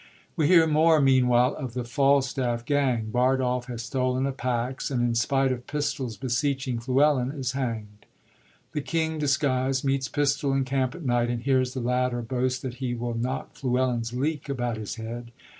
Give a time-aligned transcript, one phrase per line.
[0.35, 5.13] Wo hear more, meanwhile, of the FalstafiP gang: Bardolph has stolen a pax, and, in
[5.13, 8.07] spite of Pistol's beseeching Fluellen, is hangd.
[8.71, 12.63] The king, disguisd, meet s Pistol in camp at night, and hears the latter boast
[12.63, 15.29] that he will knock Fluellen's leek about his head.